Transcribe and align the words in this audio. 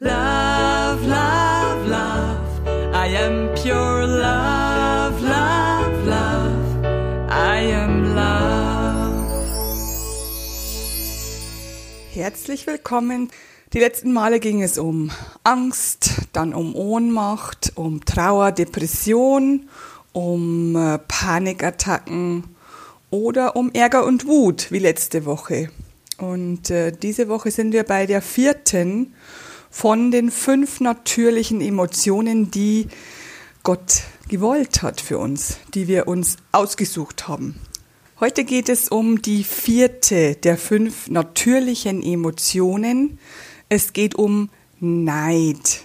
Love, 0.00 1.04
love, 1.08 1.88
love. 1.88 2.94
I 2.94 3.08
am 3.16 3.52
pure 3.56 4.06
love, 4.06 5.20
love, 5.20 6.06
love. 6.06 6.84
I 7.28 7.72
am 7.72 8.14
love. 8.14 9.26
Herzlich 12.12 12.68
willkommen. 12.68 13.28
Die 13.72 13.80
letzten 13.80 14.12
Male 14.12 14.38
ging 14.38 14.62
es 14.62 14.78
um 14.78 15.10
Angst, 15.42 16.28
dann 16.32 16.54
um 16.54 16.76
Ohnmacht, 16.76 17.72
um 17.74 18.04
Trauer, 18.04 18.52
Depression, 18.52 19.68
um 20.12 20.76
äh, 20.76 20.98
Panikattacken 21.08 22.44
oder 23.10 23.56
um 23.56 23.72
Ärger 23.72 24.06
und 24.06 24.28
Wut, 24.28 24.70
wie 24.70 24.78
letzte 24.78 25.24
Woche. 25.24 25.70
Und 26.18 26.70
äh, 26.70 26.92
diese 26.92 27.28
Woche 27.28 27.50
sind 27.50 27.72
wir 27.72 27.82
bei 27.82 28.06
der 28.06 28.22
vierten 28.22 29.12
von 29.70 30.10
den 30.10 30.30
fünf 30.30 30.80
natürlichen 30.80 31.60
Emotionen, 31.60 32.50
die 32.50 32.88
Gott 33.62 34.02
gewollt 34.28 34.82
hat 34.82 35.00
für 35.00 35.18
uns, 35.18 35.58
die 35.74 35.88
wir 35.88 36.08
uns 36.08 36.36
ausgesucht 36.52 37.28
haben. 37.28 37.56
Heute 38.20 38.44
geht 38.44 38.68
es 38.68 38.88
um 38.88 39.22
die 39.22 39.44
vierte 39.44 40.34
der 40.34 40.58
fünf 40.58 41.08
natürlichen 41.08 42.02
Emotionen. 42.02 43.18
Es 43.68 43.92
geht 43.92 44.16
um 44.16 44.50
Neid. 44.80 45.82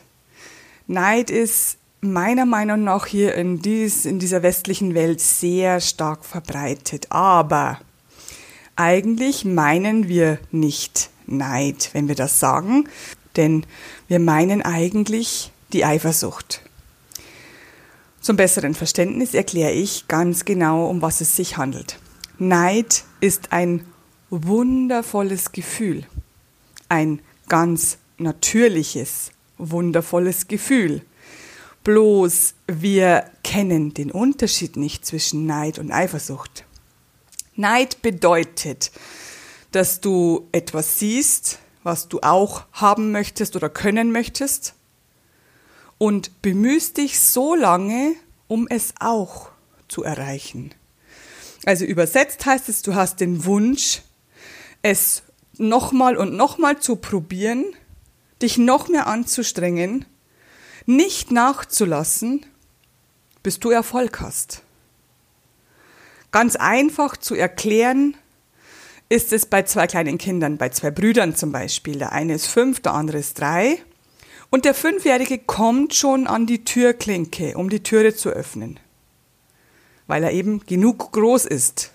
Neid 0.88 1.30
ist 1.30 1.78
meiner 2.02 2.46
Meinung 2.46 2.84
nach 2.84 3.06
hier 3.06 3.36
in, 3.36 3.62
dies, 3.62 4.06
in 4.06 4.20
dieser 4.20 4.44
westlichen 4.44 4.94
Welt 4.94 5.22
sehr 5.22 5.80
stark 5.80 6.26
verbreitet. 6.26 7.08
Aber 7.12 7.80
eigentlich 8.76 9.46
meinen 9.46 10.08
wir 10.08 10.40
nicht 10.52 11.10
Neid, 11.26 11.92
wenn 11.94 12.08
wir 12.08 12.16
das 12.16 12.40
sagen, 12.40 12.90
denn 13.36 13.66
wir 14.08 14.20
meinen 14.20 14.62
eigentlich 14.62 15.52
die 15.72 15.86
Eifersucht. 15.86 16.62
Zum 18.22 18.38
besseren 18.38 18.74
Verständnis 18.74 19.34
erkläre 19.34 19.72
ich 19.74 20.08
ganz 20.08 20.46
genau, 20.46 20.88
um 20.88 21.02
was 21.02 21.20
es 21.20 21.36
sich 21.36 21.58
handelt. 21.58 22.00
Neid 22.40 23.04
ist 23.20 23.52
ein 23.52 23.86
wundervolles 24.30 25.52
Gefühl, 25.52 26.06
ein 26.90 27.20
ganz 27.50 27.98
natürliches, 28.18 29.32
wundervolles 29.58 30.48
Gefühl. 30.48 31.02
Bloß 31.84 32.54
wir 32.68 33.26
kennen 33.44 33.94
den 33.94 34.10
Unterschied 34.10 34.78
nicht 34.78 35.06
zwischen 35.06 35.46
Neid 35.46 35.78
und 35.78 35.92
Eifersucht. 35.92 36.66
Neid 37.56 38.02
bedeutet, 38.02 38.92
dass 39.72 40.00
du 40.00 40.48
etwas 40.52 41.00
siehst, 41.00 41.60
was 41.84 42.08
du 42.08 42.20
auch 42.22 42.64
haben 42.72 43.12
möchtest 43.12 43.56
oder 43.56 43.70
können 43.70 44.12
möchtest 44.12 44.74
und 45.98 46.42
bemühst 46.42 46.98
dich 46.98 47.20
so 47.20 47.56
lange, 47.56 48.16
um 48.48 48.68
es 48.68 48.94
auch 49.00 49.50
zu 49.88 50.04
erreichen. 50.04 50.74
Also 51.66 51.86
übersetzt 51.86 52.46
heißt 52.46 52.68
es, 52.70 52.82
du 52.82 52.96
hast 52.96 53.20
den 53.20 53.46
Wunsch, 53.46 54.02
es 54.82 55.24
nochmal 55.58 56.18
und 56.18 56.34
nochmal 56.36 56.80
zu 56.80 56.98
probieren, 56.98 57.66
dich 58.42 58.58
noch 58.58 58.90
mehr 58.90 59.08
anzustrengen, 59.08 60.06
nicht 60.86 61.32
nachzulassen, 61.32 62.46
bis 63.44 63.60
du 63.60 63.70
Erfolg 63.70 64.20
hast. 64.20 64.64
Ganz 66.32 66.56
einfach 66.56 67.16
zu 67.16 67.36
erklären 67.36 68.18
ist 69.10 69.34
es 69.34 69.46
bei 69.46 69.64
zwei 69.64 69.88
kleinen 69.88 70.18
Kindern, 70.18 70.58
bei 70.58 70.70
zwei 70.70 70.92
Brüdern 70.92 71.36
zum 71.36 71.52
Beispiel. 71.52 71.98
Der 71.98 72.12
eine 72.12 72.34
ist 72.34 72.48
fünf, 72.48 72.80
der 72.80 72.94
andere 72.94 73.20
ist 73.20 73.40
drei. 73.40 73.80
Und 74.50 74.66
der 74.66 74.74
Fünfjährige 74.74 75.40
kommt 75.40 75.96
schon 75.96 76.28
an 76.28 76.46
die 76.46 76.64
Türklinke, 76.64 77.58
um 77.58 77.70
die 77.70 77.82
Türe 77.82 78.14
zu 78.16 78.30
öffnen, 78.30 78.80
weil 80.06 80.24
er 80.24 80.32
eben 80.32 80.64
genug 80.66 81.12
groß 81.12 81.46
ist. 81.46 81.92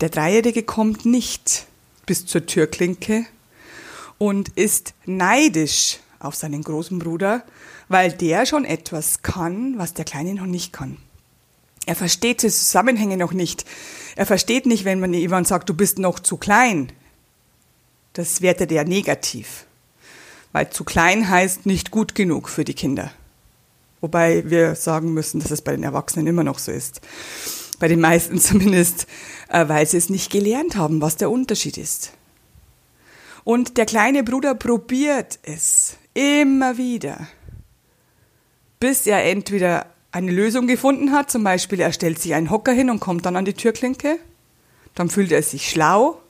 Der 0.00 0.08
Dreijährige 0.08 0.64
kommt 0.64 1.06
nicht 1.06 1.66
bis 2.04 2.26
zur 2.26 2.46
Türklinke 2.46 3.26
und 4.18 4.48
ist 4.50 4.94
neidisch 5.06 5.98
auf 6.18 6.34
seinen 6.34 6.62
großen 6.62 6.98
Bruder, 6.98 7.44
weil 7.88 8.12
der 8.12 8.46
schon 8.46 8.64
etwas 8.64 9.22
kann, 9.22 9.78
was 9.78 9.94
der 9.94 10.04
Kleine 10.04 10.34
noch 10.34 10.46
nicht 10.46 10.72
kann. 10.72 10.96
Er 11.86 11.94
versteht 11.94 12.42
die 12.42 12.48
Zusammenhänge 12.48 13.16
noch 13.16 13.32
nicht. 13.32 13.64
Er 14.16 14.26
versteht 14.26 14.66
nicht, 14.66 14.84
wenn 14.84 15.00
man 15.00 15.12
jemand 15.12 15.48
sagt, 15.48 15.68
du 15.68 15.74
bist 15.74 15.98
noch 15.98 16.18
zu 16.18 16.36
klein. 16.36 16.92
Das 18.14 18.40
wertet 18.42 18.72
er 18.72 18.84
negativ. 18.84 19.66
Weil 20.52 20.70
zu 20.70 20.84
klein 20.84 21.28
heißt 21.28 21.66
nicht 21.66 21.90
gut 21.90 22.14
genug 22.14 22.48
für 22.48 22.64
die 22.64 22.74
Kinder. 22.74 23.10
Wobei 24.00 24.48
wir 24.48 24.74
sagen 24.76 25.12
müssen, 25.12 25.40
dass 25.40 25.50
es 25.50 25.62
bei 25.62 25.72
den 25.72 25.82
Erwachsenen 25.82 26.26
immer 26.26 26.44
noch 26.44 26.58
so 26.58 26.70
ist. 26.70 27.00
Bei 27.80 27.88
den 27.88 28.00
meisten 28.00 28.38
zumindest, 28.40 29.06
äh, 29.48 29.68
weil 29.68 29.86
sie 29.86 29.96
es 29.96 30.10
nicht 30.10 30.30
gelernt 30.30 30.76
haben, 30.76 31.00
was 31.00 31.16
der 31.16 31.30
Unterschied 31.30 31.76
ist. 31.76 32.12
Und 33.42 33.76
der 33.76 33.84
kleine 33.84 34.22
Bruder 34.22 34.54
probiert 34.54 35.38
es 35.42 35.96
immer 36.14 36.78
wieder, 36.78 37.28
bis 38.80 39.06
er 39.06 39.24
entweder 39.24 39.86
eine 40.14 40.30
Lösung 40.30 40.68
gefunden 40.68 41.10
hat, 41.10 41.28
zum 41.28 41.42
Beispiel 41.42 41.80
er 41.80 41.92
stellt 41.92 42.20
sich 42.20 42.34
einen 42.34 42.48
Hocker 42.48 42.72
hin 42.72 42.88
und 42.88 43.00
kommt 43.00 43.26
dann 43.26 43.34
an 43.34 43.44
die 43.44 43.52
Türklinke, 43.52 44.20
dann 44.94 45.10
fühlt 45.10 45.32
er 45.32 45.42
sich 45.42 45.68
schlau 45.68 46.20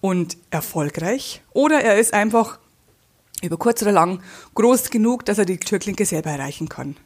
und 0.00 0.36
erfolgreich, 0.50 1.42
oder 1.52 1.80
er 1.80 1.98
ist 1.98 2.14
einfach 2.14 2.60
über 3.42 3.56
kurz 3.56 3.82
oder 3.82 3.90
lang 3.90 4.22
groß 4.54 4.90
genug, 4.90 5.24
dass 5.24 5.38
er 5.38 5.44
die 5.44 5.58
Türklinke 5.58 6.06
selber 6.06 6.30
erreichen 6.30 6.68
kann. 6.68 6.96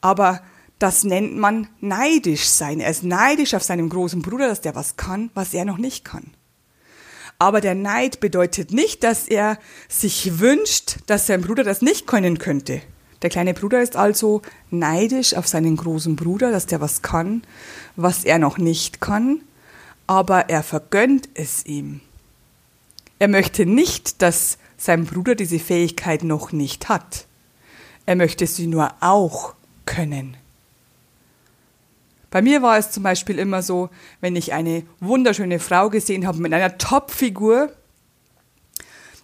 Aber 0.00 0.42
das 0.78 1.02
nennt 1.02 1.36
man 1.36 1.68
neidisch 1.80 2.44
sein. 2.44 2.78
Er 2.78 2.90
ist 2.90 3.02
neidisch 3.02 3.54
auf 3.54 3.64
seinen 3.64 3.88
großen 3.88 4.22
Bruder, 4.22 4.46
dass 4.46 4.60
der 4.60 4.76
was 4.76 4.96
kann, 4.96 5.30
was 5.34 5.54
er 5.54 5.64
noch 5.64 5.78
nicht 5.78 6.04
kann. 6.04 6.34
Aber 7.38 7.60
der 7.60 7.74
Neid 7.74 8.20
bedeutet 8.20 8.70
nicht, 8.70 9.02
dass 9.02 9.26
er 9.26 9.58
sich 9.88 10.38
wünscht, 10.38 10.98
dass 11.06 11.26
sein 11.26 11.42
Bruder 11.42 11.64
das 11.64 11.82
nicht 11.82 12.06
können 12.06 12.38
könnte. 12.38 12.80
Der 13.22 13.30
kleine 13.30 13.54
Bruder 13.54 13.80
ist 13.80 13.96
also 13.96 14.42
neidisch 14.70 15.34
auf 15.34 15.46
seinen 15.46 15.76
großen 15.76 16.16
Bruder, 16.16 16.50
dass 16.50 16.66
der 16.66 16.80
was 16.80 17.02
kann, 17.02 17.42
was 17.96 18.24
er 18.24 18.38
noch 18.38 18.58
nicht 18.58 19.00
kann, 19.00 19.40
aber 20.06 20.48
er 20.50 20.62
vergönnt 20.62 21.28
es 21.34 21.64
ihm. 21.66 22.00
Er 23.18 23.28
möchte 23.28 23.64
nicht, 23.64 24.20
dass 24.22 24.58
sein 24.76 25.06
Bruder 25.06 25.34
diese 25.34 25.58
Fähigkeit 25.58 26.22
noch 26.22 26.52
nicht 26.52 26.88
hat. 26.88 27.26
Er 28.04 28.16
möchte 28.16 28.46
sie 28.46 28.66
nur 28.66 28.92
auch 29.00 29.54
können. 29.86 30.36
Bei 32.30 32.42
mir 32.42 32.60
war 32.60 32.76
es 32.76 32.90
zum 32.90 33.02
Beispiel 33.02 33.38
immer 33.38 33.62
so, 33.62 33.88
wenn 34.20 34.36
ich 34.36 34.52
eine 34.52 34.82
wunderschöne 35.00 35.58
Frau 35.58 35.88
gesehen 35.88 36.26
habe 36.26 36.38
mit 36.38 36.52
einer 36.52 36.76
Top-Figur, 36.76 37.72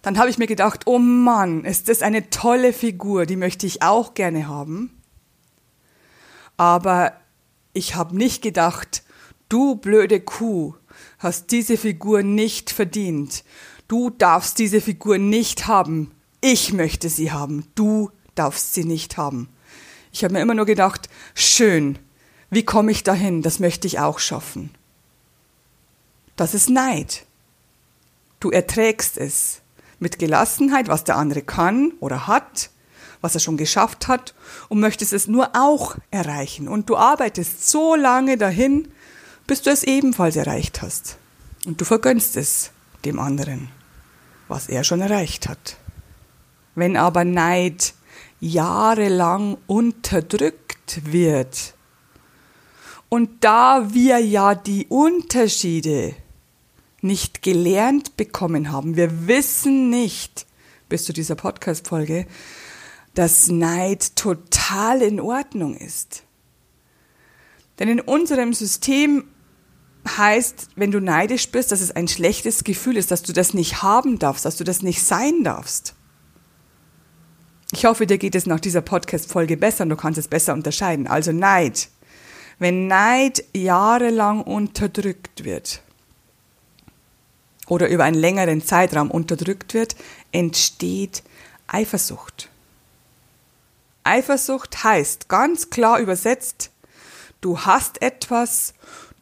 dann 0.03 0.19
habe 0.19 0.29
ich 0.29 0.39
mir 0.39 0.49
gedacht, 0.49 0.83
oh 0.87 0.99
Mann, 0.99 1.65
ist 1.65 1.89
das 1.89 2.03
eine 2.03 2.29
tolle 2.29 2.73
Figur, 2.73 3.25
die 3.25 3.37
möchte 3.37 3.67
ich 3.67 3.83
auch 3.83 4.15
gerne 4.15 4.49
haben. 4.49 5.01
Aber 6.57 7.15
ich 7.73 7.95
habe 7.95 8.17
nicht 8.17 8.43
gedacht, 8.43 9.05
du 9.49 9.77
blöde 9.77 10.21
Kuh, 10.21 10.75
hast 11.19 11.53
diese 11.53 11.77
Figur 11.77 12.23
nicht 12.23 12.71
verdient. 12.71 13.45
Du 13.89 14.11
darfst 14.11 14.59
diese 14.59 14.81
Figur 14.81 15.19
nicht 15.19 15.67
haben. 15.67 16.11
Ich 16.41 16.73
möchte 16.73 17.09
sie 17.09 17.31
haben. 17.31 17.67
Du 17.75 18.11
darfst 18.34 18.75
sie 18.75 18.84
nicht 18.84 19.17
haben. 19.17 19.49
Ich 20.13 20.25
habe 20.25 20.34
mir 20.34 20.41
immer 20.41 20.55
nur 20.55 20.67
gedacht, 20.67 21.09
schön, 21.34 21.99
wie 22.51 22.65
komme 22.65 22.91
ich 22.91 23.05
dahin? 23.05 23.43
Das 23.43 23.61
möchte 23.61 23.87
ich 23.87 23.99
auch 23.99 24.19
schaffen. 24.19 24.71
Das 26.37 26.55
ist 26.55 26.69
Neid. 26.69 27.25
Du 28.41 28.51
erträgst 28.51 29.17
es 29.17 29.62
mit 30.03 30.19
Gelassenheit, 30.19 30.89
was 30.89 31.05
der 31.05 31.17
andere 31.17 31.43
kann 31.43 31.93
oder 32.01 32.27
hat, 32.27 32.71
was 33.21 33.34
er 33.34 33.41
schon 33.41 33.57
geschafft 33.57 34.09
hat 34.09 34.34
und 34.69 34.81
möchtest 34.81 35.13
es 35.13 35.28
nur 35.28 35.51
auch 35.54 35.97
erreichen. 36.10 36.69
Und 36.69 36.91
du 36.91 36.97
arbeitest 36.97 37.71
so 37.71 37.95
lange 37.95 38.37
dahin, 38.37 38.89
bis 39.47 39.63
du 39.63 39.71
es 39.71 39.84
ebenfalls 39.84 40.37
erreicht 40.37 40.83
hast. 40.83 41.16
Und 41.65 41.81
du 41.81 41.84
vergönnst 41.84 42.37
es 42.37 42.72
dem 43.04 43.21
anderen, 43.21 43.69
was 44.49 44.69
er 44.69 44.83
schon 44.83 45.01
erreicht 45.01 45.49
hat. 45.49 45.77
Wenn 46.75 46.97
aber 46.97 47.25
Neid 47.25 47.95
jahrelang 48.41 49.57
unterdrückt 49.69 51.01
wird, 51.05 51.75
und 53.09 53.45
da 53.45 53.93
wir 53.93 54.19
ja 54.21 54.55
die 54.55 54.87
Unterschiede 54.87 56.15
nicht 57.03 57.43
gelernt 57.43 58.16
bekommen 58.16 58.72
haben. 58.72 58.97
Wir 58.97 59.27
wissen 59.27 59.91
nicht, 59.91 60.47
bis 60.89 61.04
zu 61.04 61.13
dieser 61.13 61.34
Podcast-Folge, 61.34 62.27
dass 63.15 63.49
Neid 63.49 64.16
total 64.16 65.03
in 65.03 65.21
Ordnung 65.21 65.77
ist. 65.77 66.22
Denn 67.78 67.89
in 67.89 68.01
unserem 68.01 68.54
System 68.54 69.25
heißt, 70.09 70.69
wenn 70.77 70.91
du 70.91 71.01
neidisch 71.01 71.51
bist, 71.51 71.72
dass 71.72 71.81
es 71.81 71.91
ein 71.91 72.09
schlechtes 72.09 72.65
Gefühl 72.65 72.97
ist, 72.97 73.10
dass 73.10 73.22
du 73.22 73.33
das 73.33 73.55
nicht 73.55 73.83
haben 73.83 74.19
darfst, 74.19 74.45
dass 74.45 74.57
du 74.57 74.65
das 74.65 74.83
nicht 74.83 75.03
sein 75.03 75.45
darfst. 75.45 75.95
Ich 77.72 77.84
hoffe, 77.84 78.07
dir 78.07 78.19
geht 78.19 78.34
es 78.34 78.47
nach 78.47 78.60
dieser 78.60 78.83
Podcast-Folge 78.83 79.57
besser 79.57 79.84
und 79.84 79.91
du 79.91 79.97
kannst 79.97 80.19
es 80.19 80.28
besser 80.28 80.53
unterscheiden. 80.53 81.07
Also 81.07 81.33
Neid. 81.33 81.89
Wenn 82.59 82.87
Neid 82.87 83.45
jahrelang 83.55 84.43
unterdrückt 84.43 85.45
wird 85.45 85.83
oder 87.68 87.88
über 87.88 88.04
einen 88.04 88.18
längeren 88.18 88.64
Zeitraum 88.64 89.10
unterdrückt 89.10 89.74
wird, 89.74 89.97
entsteht 90.32 91.22
Eifersucht. 91.66 92.48
Eifersucht 94.04 94.82
heißt 94.82 95.28
ganz 95.28 95.70
klar 95.70 96.00
übersetzt, 96.00 96.70
du 97.41 97.60
hast 97.60 98.03
etwas, 98.03 98.74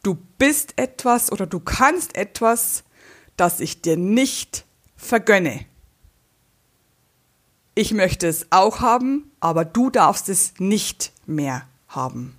du 0.03 0.17
bist 0.37 0.73
etwas 0.77 1.31
oder 1.31 1.45
du 1.45 1.59
kannst 1.59 2.15
etwas, 2.15 2.83
das 3.37 3.59
ich 3.59 3.81
dir 3.81 3.97
nicht 3.97 4.65
vergönne. 4.97 5.65
Ich 7.75 7.93
möchte 7.93 8.27
es 8.27 8.47
auch 8.49 8.81
haben, 8.81 9.31
aber 9.39 9.65
du 9.65 9.89
darfst 9.89 10.29
es 10.29 10.53
nicht 10.57 11.13
mehr 11.25 11.65
haben. 11.87 12.35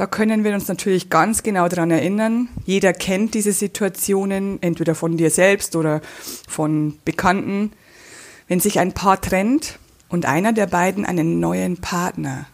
Da 0.00 0.06
können 0.06 0.44
wir 0.44 0.54
uns 0.54 0.66
natürlich 0.66 1.10
ganz 1.10 1.42
genau 1.42 1.68
daran 1.68 1.90
erinnern. 1.90 2.48
Jeder 2.64 2.94
kennt 2.94 3.34
diese 3.34 3.52
Situationen, 3.52 4.56
entweder 4.62 4.94
von 4.94 5.18
dir 5.18 5.28
selbst 5.28 5.76
oder 5.76 6.00
von 6.48 6.98
Bekannten. 7.04 7.72
Wenn 8.48 8.60
sich 8.60 8.78
ein 8.78 8.94
Paar 8.94 9.20
trennt 9.20 9.78
und 10.08 10.24
einer 10.24 10.54
der 10.54 10.68
beiden 10.68 11.04
einen 11.04 11.38
neuen 11.38 11.82
Partner 11.82 12.46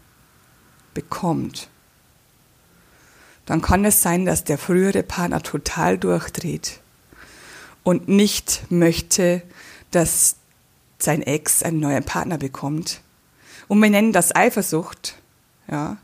bekommt, 0.92 1.68
dann 3.44 3.62
kann 3.62 3.84
es 3.84 4.02
sein, 4.02 4.24
dass 4.24 4.42
der 4.42 4.58
frühere 4.58 5.04
Partner 5.04 5.40
total 5.40 5.98
durchdreht 5.98 6.80
und 7.84 8.08
nicht 8.08 8.64
möchte, 8.70 9.40
dass 9.92 10.34
sein 10.98 11.22
Ex 11.22 11.62
einen 11.62 11.78
neuen 11.78 12.02
Partner 12.02 12.38
bekommt. 12.38 13.02
Und 13.68 13.80
wir 13.80 13.90
nennen 13.90 14.12
das 14.12 14.34
Eifersucht, 14.34 15.14
ja, 15.70 15.98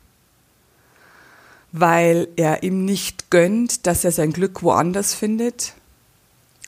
weil 1.72 2.28
er 2.36 2.62
ihm 2.62 2.84
nicht 2.84 3.30
gönnt, 3.30 3.86
dass 3.86 4.04
er 4.04 4.12
sein 4.12 4.32
Glück 4.32 4.62
woanders 4.62 5.14
findet. 5.14 5.74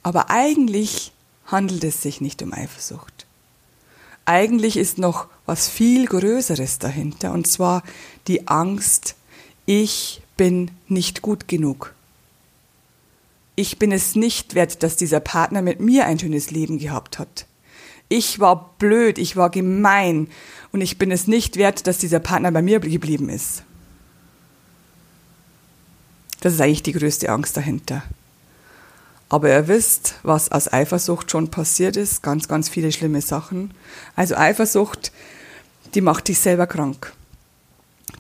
Aber 0.03 0.31
eigentlich 0.31 1.13
handelt 1.47 1.85
es 1.85 2.03
sich 2.03 2.21
nicht 2.21 2.43
um 2.43 2.53
Eifersucht. 2.53 3.27
Eigentlich 4.25 4.79
ist 4.79 4.99
noch 4.99 5.29
was 5.45 5.69
viel 5.69 6.07
Größeres 6.07 6.79
dahinter, 6.79 7.33
und 7.33 7.47
zwar 7.47 7.83
die 8.27 8.49
Angst, 8.49 9.17
ich 9.67 10.23
bin 10.39 10.71
nicht 10.89 11.21
gut 11.21 11.49
genug. 11.49 11.95
Ich 13.55 13.79
bin 13.79 13.93
es 13.93 14.17
nicht 14.17 14.55
wert, 14.55 14.83
dass 14.83 14.97
dieser 14.97 15.21
Partner 15.21 15.61
mit 15.61 15.81
mir 15.81 16.07
ein 16.07 16.19
schönes 16.19 16.51
Leben 16.51 16.79
gehabt 16.79 17.19
hat. 17.19 17.47
Ich 18.09 18.41
war 18.41 18.75
blöd, 18.79 19.19
ich 19.19 19.37
war 19.37 19.51
gemein 19.51 20.29
und 20.73 20.81
ich 20.81 20.99
bin 20.99 21.11
es 21.11 21.27
nicht 21.27 21.57
wert, 21.57 21.87
dass 21.87 21.99
dieser 21.99 22.21
Partner 22.21 22.51
bei 22.51 22.63
mir 22.63 22.81
geblieben 22.81 23.29
ist. 23.29 23.63
Das 26.45 26.53
ist 26.53 26.61
eigentlich 26.61 26.83
die 26.83 26.93
größte 26.93 27.31
Angst 27.31 27.57
dahinter. 27.57 28.03
Aber 29.31 29.49
ihr 29.49 29.67
wisst, 29.67 30.17
was 30.25 30.53
aus 30.53 30.71
Eifersucht 30.71 31.31
schon 31.31 31.51
passiert 31.51 31.97
ist, 31.97 32.23
ganz, 32.23 32.49
ganz 32.49 32.69
viele 32.69 32.93
schlimme 32.93 33.23
Sachen. 33.23 33.73
Also 34.15 34.37
Eifersucht, 34.37 35.11
die 35.95 36.03
macht 36.03 36.29
dich 36.29 36.39
selber 36.39 36.67
krank. 36.67 37.15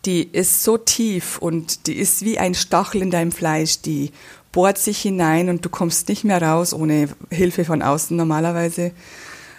Die 0.06 0.22
ist 0.22 0.64
so 0.64 0.78
tief 0.78 1.36
und 1.36 1.86
die 1.86 1.96
ist 1.96 2.24
wie 2.24 2.38
ein 2.38 2.54
Stachel 2.54 3.02
in 3.02 3.10
deinem 3.10 3.30
Fleisch, 3.30 3.82
die 3.82 4.10
bohrt 4.52 4.78
sich 4.78 5.02
hinein 5.02 5.50
und 5.50 5.62
du 5.62 5.68
kommst 5.68 6.08
nicht 6.08 6.24
mehr 6.24 6.40
raus 6.40 6.72
ohne 6.72 7.10
Hilfe 7.28 7.66
von 7.66 7.82
außen 7.82 8.16
normalerweise, 8.16 8.92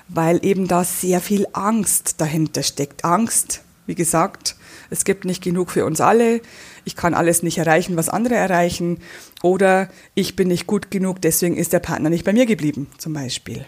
weil 0.08 0.44
eben 0.44 0.68
da 0.68 0.84
sehr 0.84 1.22
viel 1.22 1.46
Angst 1.54 2.16
dahinter 2.20 2.64
steckt. 2.64 3.06
Angst, 3.06 3.62
wie 3.86 3.94
gesagt, 3.94 4.56
es 4.90 5.06
gibt 5.06 5.26
nicht 5.26 5.44
genug 5.44 5.72
für 5.72 5.86
uns 5.86 6.02
alle, 6.02 6.42
ich 6.84 6.96
kann 6.96 7.14
alles 7.14 7.44
nicht 7.44 7.58
erreichen, 7.58 7.98
was 7.98 8.10
andere 8.10 8.36
erreichen, 8.36 9.00
oder 9.42 9.90
ich 10.14 10.36
bin 10.36 10.48
nicht 10.48 10.68
gut 10.68 10.92
genug, 10.92 11.22
deswegen 11.22 11.58
ist 11.58 11.74
der 11.74 11.80
Partner 11.80 12.10
nicht 12.10 12.26
bei 12.26 12.34
mir 12.34 12.46
geblieben, 12.46 12.88
zum 12.98 13.14
Beispiel. 13.14 13.66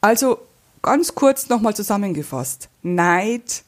Also 0.00 0.38
ganz 0.82 1.14
kurz 1.14 1.48
nochmal 1.48 1.74
zusammengefasst. 1.74 2.68
Neid 2.82 3.64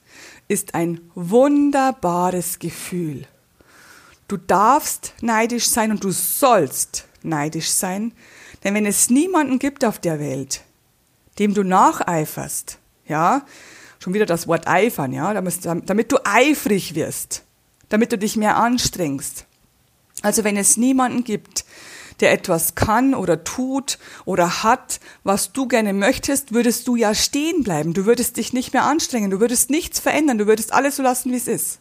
ist 0.49 0.75
ein 0.75 1.01
wunderbares 1.15 2.59
Gefühl. 2.59 3.27
Du 4.29 4.37
darfst 4.37 5.15
neidisch 5.21 5.69
sein 5.69 5.91
und 5.91 6.05
du 6.05 6.11
sollst 6.11 7.07
neidisch 7.23 7.71
sein, 7.71 8.13
denn 8.63 8.75
wenn 8.75 8.87
es 8.87 9.11
niemanden 9.11 9.59
gibt 9.59 9.85
auf 9.85 9.99
der 9.99 10.21
Welt, 10.21 10.63
dem 11.39 11.55
du 11.55 11.65
nacheiferst, 11.65 12.79
ja, 13.07 13.43
schon 14.01 14.15
wieder 14.15 14.27
das 14.27 14.49
Wort 14.49 14.67
eifern, 14.67 15.13
ja, 15.13 15.33
damit 15.33 16.11
du 16.11 16.19
eifrig 16.25 16.97
wirst, 16.97 17.45
damit 17.89 18.11
du 18.11 18.19
dich 18.19 18.37
mehr 18.37 18.57
anstrengst. 18.57 19.45
Also 20.23 20.43
wenn 20.43 20.57
es 20.57 20.77
niemanden 20.77 21.23
gibt, 21.23 21.65
der 22.21 22.33
etwas 22.33 22.75
kann 22.75 23.15
oder 23.15 23.45
tut 23.45 23.99
oder 24.25 24.63
hat, 24.63 25.01
was 25.25 25.53
du 25.53 25.67
gerne 25.67 25.93
möchtest, 25.93 26.53
würdest 26.53 26.87
du 26.89 26.97
ja 26.97 27.15
stehen 27.15 27.63
bleiben. 27.63 27.95
Du 27.95 28.05
würdest 28.07 28.37
dich 28.37 28.53
nicht 28.53 28.73
mehr 28.73 28.85
anstrengen, 28.85 29.31
du 29.31 29.41
würdest 29.41 29.71
nichts 29.71 30.01
verändern, 30.01 30.39
du 30.39 30.47
würdest 30.47 30.73
alles 30.73 30.97
so 30.97 31.03
lassen, 31.03 31.33
wie 31.33 31.37
es 31.37 31.49
ist. 31.49 31.80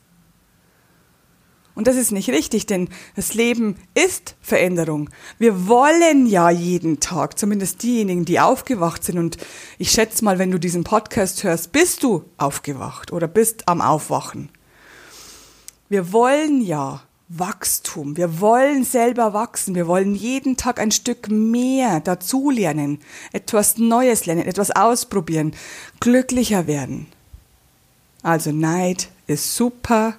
Und 1.79 1.87
das 1.87 1.95
ist 1.95 2.11
nicht 2.11 2.29
richtig, 2.29 2.65
denn 2.65 2.89
das 3.15 3.35
Leben 3.35 3.77
ist 3.93 4.35
Veränderung. 4.41 5.09
Wir 5.37 5.69
wollen 5.69 6.25
ja 6.25 6.49
jeden 6.49 6.99
Tag, 6.99 7.39
zumindest 7.39 7.83
diejenigen, 7.83 8.25
die 8.25 8.41
aufgewacht 8.41 9.05
sind. 9.05 9.17
Und 9.17 9.37
ich 9.77 9.91
schätze 9.91 10.25
mal, 10.25 10.39
wenn 10.39 10.51
du 10.51 10.59
diesen 10.59 10.83
Podcast 10.83 11.45
hörst, 11.45 11.71
bist 11.71 12.03
du 12.03 12.25
aufgewacht 12.35 13.13
oder 13.13 13.29
bist 13.29 13.69
am 13.69 13.79
Aufwachen. 13.79 14.49
Wir 15.87 16.11
wollen 16.11 16.59
ja 16.59 17.01
Wachstum. 17.29 18.17
Wir 18.17 18.41
wollen 18.41 18.83
selber 18.83 19.31
wachsen. 19.31 19.73
Wir 19.73 19.87
wollen 19.87 20.15
jeden 20.15 20.57
Tag 20.57 20.81
ein 20.81 20.91
Stück 20.91 21.29
mehr 21.31 22.01
dazulernen, 22.01 22.99
etwas 23.31 23.77
Neues 23.77 24.25
lernen, 24.25 24.45
etwas 24.45 24.71
ausprobieren, 24.71 25.53
glücklicher 26.01 26.67
werden. 26.67 27.07
Also 28.21 28.51
Neid 28.51 29.07
ist 29.27 29.55
super. 29.55 30.17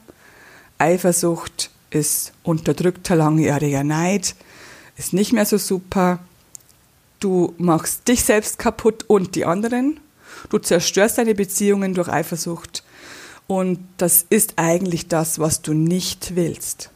Eifersucht 0.81 1.71
ist 1.91 2.33
unterdrückter 2.43 3.17
langjähriger 3.17 3.85
Neid, 3.85 4.35
ist 4.97 5.13
nicht 5.13 5.33
mehr 5.33 5.47
so 5.47 5.59
super. 5.59 6.21
Du 7.19 7.55
machst 7.59 8.09
dich 8.09 8.25
selbst 8.25 8.59
kaputt 8.59 9.05
und 9.09 9.35
die 9.35 9.45
anderen. 9.45 10.01
Du 10.49 10.59
zerstörst 10.59 11.19
deine 11.19 11.35
Beziehungen 11.35 11.95
durch 11.95 12.09
Eifersucht. 12.09 12.83
Und 13.47 13.81
das 13.97 14.25
ist 14.31 14.55
eigentlich 14.57 15.09
das, 15.09 15.39
was 15.39 15.61
du 15.61 15.75
nicht 15.75 16.37
willst. 16.37 16.91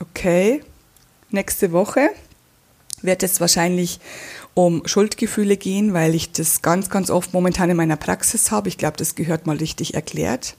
Okay, 0.00 0.62
nächste 1.30 1.72
Woche 1.72 2.10
wird 3.02 3.22
es 3.22 3.40
wahrscheinlich 3.40 4.00
um 4.54 4.86
Schuldgefühle 4.86 5.56
gehen, 5.56 5.92
weil 5.92 6.14
ich 6.14 6.32
das 6.32 6.62
ganz, 6.62 6.88
ganz 6.90 7.10
oft 7.10 7.32
momentan 7.32 7.70
in 7.70 7.76
meiner 7.76 7.96
Praxis 7.96 8.50
habe. 8.50 8.68
Ich 8.68 8.78
glaube, 8.78 8.96
das 8.96 9.14
gehört 9.14 9.46
mal 9.46 9.56
richtig 9.56 9.94
erklärt. 9.94 10.56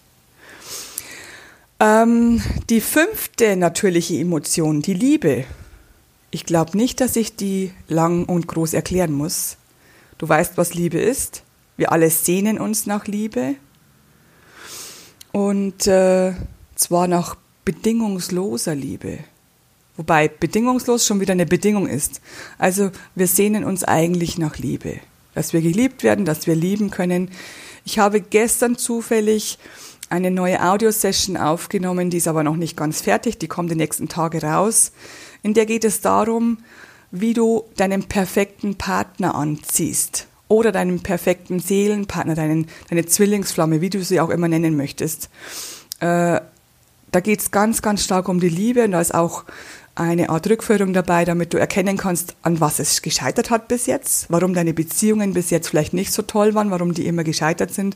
Ähm, 1.79 2.41
die 2.69 2.81
fünfte 2.81 3.57
natürliche 3.57 4.15
Emotion, 4.15 4.81
die 4.81 4.93
Liebe. 4.93 5.45
Ich 6.31 6.45
glaube 6.45 6.77
nicht, 6.77 7.01
dass 7.01 7.15
ich 7.15 7.35
die 7.35 7.71
lang 7.87 8.25
und 8.25 8.47
groß 8.47 8.73
erklären 8.73 9.11
muss. 9.11 9.57
Du 10.17 10.27
weißt, 10.27 10.57
was 10.57 10.73
Liebe 10.73 10.99
ist. 10.99 11.43
Wir 11.77 11.91
alle 11.91 12.09
sehnen 12.09 12.59
uns 12.59 12.85
nach 12.85 13.07
Liebe. 13.07 13.55
Und 15.33 15.85
äh, 15.87 16.33
zwar 16.75 17.07
nach 17.07 17.35
bedingungsloser 17.65 18.73
Liebe. 18.73 19.19
Wobei 19.97 20.29
bedingungslos 20.29 21.05
schon 21.05 21.19
wieder 21.19 21.33
eine 21.33 21.45
Bedingung 21.45 21.87
ist. 21.87 22.21
Also 22.57 22.91
wir 23.15 23.27
sehnen 23.27 23.65
uns 23.65 23.83
eigentlich 23.83 24.37
nach 24.37 24.57
Liebe. 24.57 24.99
Dass 25.33 25.51
wir 25.51 25.61
geliebt 25.61 26.03
werden, 26.03 26.23
dass 26.23 26.47
wir 26.47 26.55
lieben 26.55 26.89
können. 26.89 27.31
Ich 27.83 27.99
habe 27.99 28.21
gestern 28.21 28.77
zufällig 28.77 29.57
eine 30.09 30.31
neue 30.31 30.61
Audiosession 30.61 31.37
aufgenommen, 31.37 32.09
die 32.09 32.17
ist 32.17 32.27
aber 32.27 32.43
noch 32.43 32.55
nicht 32.55 32.77
ganz 32.77 33.01
fertig, 33.01 33.37
die 33.37 33.47
kommt 33.47 33.71
die 33.71 33.75
nächsten 33.75 34.07
Tage 34.07 34.41
raus. 34.41 34.91
In 35.43 35.53
der 35.53 35.65
geht 35.65 35.83
es 35.83 36.01
darum, 36.01 36.59
wie 37.11 37.33
du 37.33 37.63
deinen 37.77 38.03
perfekten 38.03 38.75
Partner 38.75 39.35
anziehst 39.35 40.27
oder 40.47 40.71
deinen 40.71 41.01
perfekten 41.01 41.59
Seelenpartner, 41.59 42.35
deinen, 42.35 42.67
deine 42.89 43.05
Zwillingsflamme, 43.05 43.81
wie 43.81 43.89
du 43.89 44.03
sie 44.03 44.19
auch 44.19 44.29
immer 44.29 44.47
nennen 44.47 44.75
möchtest. 44.77 45.29
Äh, 45.99 46.41
da 47.11 47.19
geht 47.21 47.39
es 47.39 47.51
ganz, 47.51 47.81
ganz 47.81 48.03
stark 48.03 48.27
um 48.27 48.39
die 48.39 48.49
Liebe 48.49 48.83
und 48.83 48.91
da 48.91 49.01
ist 49.01 49.15
auch 49.15 49.45
eine 49.95 50.29
Art 50.29 50.49
Rückführung 50.49 50.93
dabei, 50.93 51.23
damit 51.23 51.53
du 51.53 51.57
erkennen 51.57 51.95
kannst, 51.95 52.35
an 52.41 52.59
was 52.59 52.79
es 52.79 53.01
gescheitert 53.01 53.49
hat 53.49 53.69
bis 53.69 53.85
jetzt, 53.85 54.25
warum 54.29 54.53
deine 54.53 54.73
Beziehungen 54.73 55.33
bis 55.33 55.49
jetzt 55.49 55.69
vielleicht 55.69 55.93
nicht 55.93 56.11
so 56.11 56.21
toll 56.21 56.53
waren, 56.53 56.71
warum 56.71 56.93
die 56.93 57.07
immer 57.07 57.23
gescheitert 57.23 57.73
sind. 57.73 57.95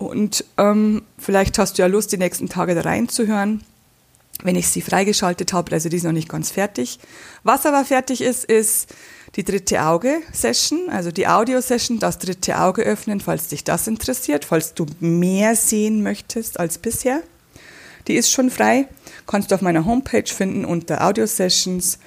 Und 0.00 0.46
ähm, 0.56 1.02
vielleicht 1.18 1.58
hast 1.58 1.76
du 1.76 1.82
ja 1.82 1.86
Lust, 1.86 2.10
die 2.10 2.16
nächsten 2.16 2.48
Tage 2.48 2.74
da 2.74 2.80
reinzuhören, 2.80 3.62
wenn 4.42 4.56
ich 4.56 4.66
sie 4.68 4.80
freigeschaltet 4.80 5.52
habe. 5.52 5.72
Also 5.72 5.90
die 5.90 5.98
ist 5.98 6.04
noch 6.04 6.12
nicht 6.12 6.30
ganz 6.30 6.50
fertig. 6.50 6.98
Was 7.42 7.66
aber 7.66 7.84
fertig 7.84 8.22
ist, 8.22 8.46
ist 8.46 8.94
die 9.36 9.44
dritte 9.44 9.82
Auge-Session, 9.82 10.88
also 10.88 11.10
die 11.10 11.28
Audio-Session, 11.28 11.98
das 11.98 12.18
dritte 12.18 12.58
Auge 12.58 12.80
öffnen, 12.80 13.20
falls 13.20 13.48
dich 13.48 13.62
das 13.62 13.86
interessiert, 13.86 14.46
falls 14.46 14.72
du 14.72 14.86
mehr 15.00 15.54
sehen 15.54 16.02
möchtest 16.02 16.58
als 16.58 16.78
bisher. 16.78 17.22
Die 18.08 18.14
ist 18.14 18.30
schon 18.32 18.48
frei, 18.48 18.88
kannst 19.26 19.50
du 19.50 19.54
auf 19.54 19.60
meiner 19.60 19.84
Homepage 19.84 20.24
finden 20.26 20.64
unter 20.64 21.06
Audio-Sessions. 21.06 21.98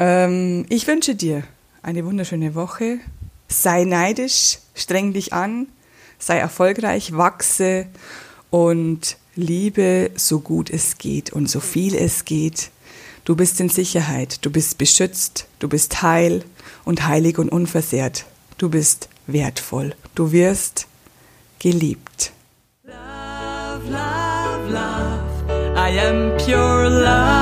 Ähm, 0.00 0.64
ich 0.70 0.86
wünsche 0.86 1.14
dir 1.14 1.42
eine 1.82 2.06
wunderschöne 2.06 2.54
Woche. 2.54 3.00
Sei 3.48 3.84
neidisch, 3.84 4.60
streng 4.74 5.12
dich 5.12 5.34
an, 5.34 5.68
sei 6.18 6.38
erfolgreich, 6.38 7.16
wachse 7.16 7.86
und 8.50 9.16
liebe 9.36 10.10
so 10.16 10.40
gut 10.40 10.70
es 10.70 10.98
geht 10.98 11.32
und 11.32 11.48
so 11.48 11.60
viel 11.60 11.94
es 11.94 12.24
geht. 12.24 12.70
Du 13.24 13.36
bist 13.36 13.60
in 13.60 13.68
Sicherheit, 13.68 14.44
du 14.44 14.50
bist 14.50 14.78
beschützt, 14.78 15.46
du 15.58 15.68
bist 15.68 16.02
heil 16.02 16.44
und 16.84 17.06
heilig 17.06 17.38
und 17.38 17.50
unversehrt. 17.50 18.24
Du 18.56 18.70
bist 18.70 19.08
wertvoll, 19.26 19.94
du 20.14 20.32
wirst 20.32 20.86
geliebt. 21.58 22.32
Love, 22.84 23.84
love, 23.90 24.72
love. 24.72 25.18
I 25.76 25.98
am 26.00 26.36
pure 26.38 26.88
love. 26.88 27.37